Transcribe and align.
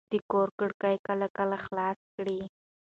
د 0.11 0.13
کور 0.31 0.49
کړکۍ 0.59 0.95
کله 1.07 1.27
کله 1.37 1.57
خلاصې 1.65 2.07
کړئ. 2.15 2.39